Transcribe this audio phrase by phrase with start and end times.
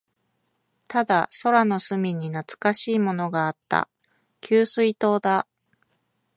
[0.87, 3.87] ただ、空の隅に懐かしいものがあった。
[4.39, 5.47] 給水塔だ。